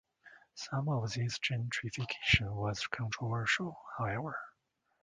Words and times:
Some 0.55 0.89
of 0.89 1.13
this 1.13 1.37
gentrification 1.37 2.55
was 2.55 2.87
controversial, 2.87 3.79
however. 3.99 4.35